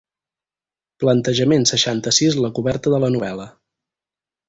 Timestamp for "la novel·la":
3.07-3.51